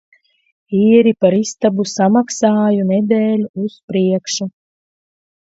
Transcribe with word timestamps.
Īri 0.77 1.11
par 1.25 1.35
istabu 1.39 1.85
samaksāju 1.91 2.87
nedēļu 2.93 3.53
uz 3.67 3.79
priekšu. 3.93 4.51